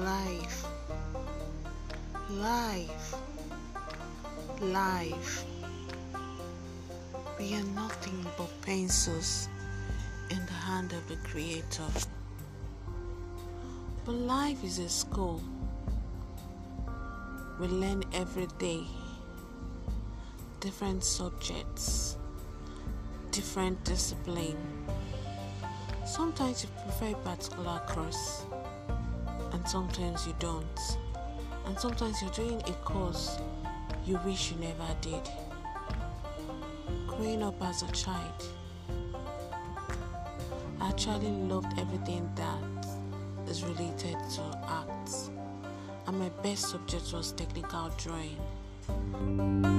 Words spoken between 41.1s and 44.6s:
loved everything that is related to